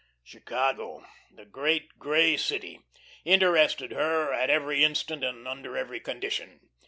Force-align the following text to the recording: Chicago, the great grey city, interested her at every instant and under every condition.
Chicago, 0.23 1.05
the 1.29 1.45
great 1.45 1.99
grey 1.99 2.35
city, 2.35 2.79
interested 3.23 3.91
her 3.91 4.33
at 4.33 4.49
every 4.49 4.83
instant 4.83 5.23
and 5.23 5.47
under 5.47 5.77
every 5.77 5.99
condition. 5.99 6.59